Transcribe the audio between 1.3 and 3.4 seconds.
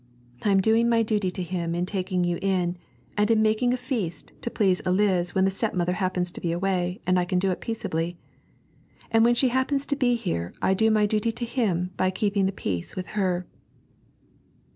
him in taking you in, and